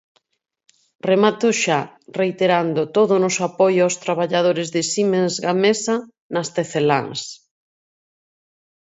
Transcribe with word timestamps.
Remato 1.09 1.47
xa, 1.61 1.79
reiterando 2.19 2.81
todo 2.95 3.11
o 3.15 3.21
noso 3.23 3.41
apoio 3.49 3.81
aos 3.83 3.99
traballadores 4.03 4.67
de 4.75 4.81
Siemens-Gamesa, 4.91 5.95
nas 6.33 6.47
Teceláns. 6.55 7.21